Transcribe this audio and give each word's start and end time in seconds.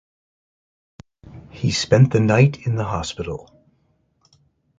He 1.51 1.69
spent 1.69 2.11
the 2.11 2.19
night 2.21 2.65
in 2.65 2.73
the 2.75 2.85
hospital. 2.85 3.51